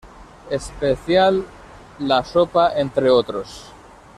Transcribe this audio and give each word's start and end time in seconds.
Special", 0.59 1.45
"La 1.99 2.23
Sopa", 2.25 2.75
entre 2.75 3.11
otros. 3.11 3.71